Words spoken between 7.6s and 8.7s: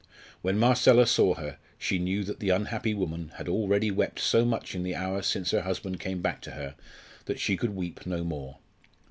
weep no more.